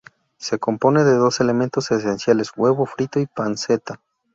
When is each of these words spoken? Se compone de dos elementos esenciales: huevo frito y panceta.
Se 0.39 0.57
compone 0.57 1.03
de 1.03 1.13
dos 1.13 1.41
elementos 1.41 1.91
esenciales: 1.91 2.49
huevo 2.57 2.87
frito 2.87 3.19
y 3.19 3.27
panceta. 3.27 4.01